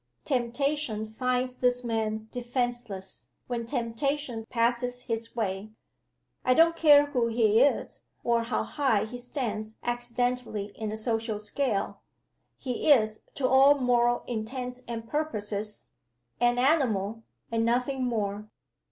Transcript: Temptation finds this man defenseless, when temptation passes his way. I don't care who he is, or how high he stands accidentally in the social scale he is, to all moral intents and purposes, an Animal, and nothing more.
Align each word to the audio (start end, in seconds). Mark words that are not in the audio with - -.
Temptation 0.25 1.05
finds 1.05 1.53
this 1.53 1.83
man 1.83 2.27
defenseless, 2.31 3.29
when 3.45 3.67
temptation 3.67 4.47
passes 4.49 5.03
his 5.03 5.35
way. 5.35 5.69
I 6.43 6.55
don't 6.55 6.75
care 6.75 7.05
who 7.11 7.27
he 7.27 7.61
is, 7.61 8.01
or 8.23 8.41
how 8.45 8.63
high 8.63 9.05
he 9.05 9.19
stands 9.19 9.77
accidentally 9.83 10.71
in 10.73 10.89
the 10.89 10.97
social 10.97 11.37
scale 11.37 12.01
he 12.57 12.91
is, 12.91 13.21
to 13.35 13.47
all 13.47 13.75
moral 13.75 14.23
intents 14.25 14.81
and 14.87 15.07
purposes, 15.07 15.89
an 16.39 16.57
Animal, 16.57 17.21
and 17.51 17.63
nothing 17.63 18.03
more. 18.03 18.49